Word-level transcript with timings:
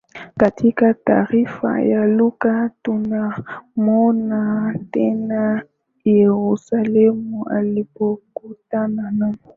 Katika 0.37 0.93
taarifa 0.93 1.81
ya 1.81 2.05
Luka 2.05 2.71
tunamwona 2.83 4.75
tena 4.91 5.63
Yerusalemu 6.05 7.45
alipokutana 7.49 9.11
na 9.11 9.35